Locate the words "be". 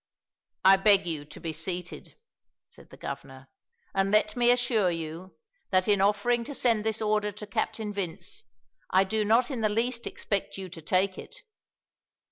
1.39-1.53